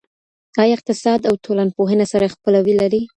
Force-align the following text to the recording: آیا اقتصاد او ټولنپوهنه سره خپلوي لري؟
آیا 0.61 0.73
اقتصاد 0.77 1.21
او 1.29 1.33
ټولنپوهنه 1.45 2.05
سره 2.13 2.33
خپلوي 2.35 2.73
لري؟ 2.81 3.01